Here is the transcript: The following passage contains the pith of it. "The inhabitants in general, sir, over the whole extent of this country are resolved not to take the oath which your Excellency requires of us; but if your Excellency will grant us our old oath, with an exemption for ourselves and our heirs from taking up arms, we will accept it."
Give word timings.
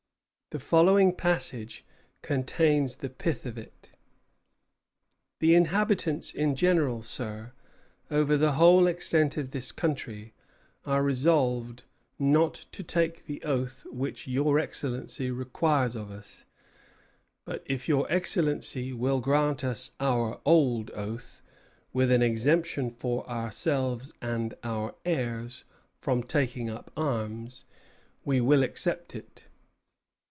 The 0.53 0.59
following 0.59 1.15
passage 1.15 1.85
contains 2.21 2.97
the 2.97 3.07
pith 3.07 3.45
of 3.45 3.57
it. 3.57 3.91
"The 5.39 5.55
inhabitants 5.55 6.33
in 6.33 6.57
general, 6.57 7.01
sir, 7.03 7.53
over 8.09 8.35
the 8.35 8.51
whole 8.51 8.85
extent 8.85 9.37
of 9.37 9.51
this 9.51 9.71
country 9.71 10.33
are 10.85 11.03
resolved 11.03 11.85
not 12.19 12.65
to 12.73 12.83
take 12.83 13.27
the 13.27 13.41
oath 13.43 13.85
which 13.91 14.27
your 14.27 14.59
Excellency 14.59 15.31
requires 15.31 15.95
of 15.95 16.11
us; 16.11 16.43
but 17.45 17.63
if 17.65 17.87
your 17.87 18.05
Excellency 18.11 18.91
will 18.91 19.21
grant 19.21 19.63
us 19.63 19.91
our 20.01 20.41
old 20.43 20.91
oath, 20.93 21.41
with 21.93 22.11
an 22.11 22.21
exemption 22.21 22.89
for 22.91 23.25
ourselves 23.29 24.11
and 24.21 24.53
our 24.65 24.95
heirs 25.05 25.63
from 25.97 26.21
taking 26.23 26.69
up 26.69 26.91
arms, 26.97 27.63
we 28.25 28.41
will 28.41 28.63
accept 28.63 29.15
it." 29.15 29.45